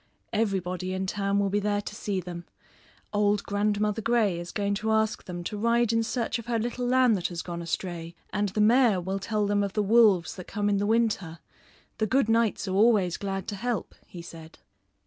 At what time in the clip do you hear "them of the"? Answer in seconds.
9.45-9.83